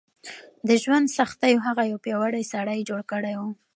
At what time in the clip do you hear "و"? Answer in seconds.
3.39-3.41